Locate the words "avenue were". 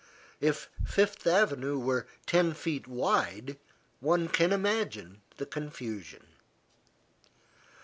1.27-2.07